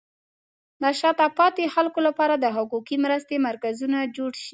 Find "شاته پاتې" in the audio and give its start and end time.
0.99-1.63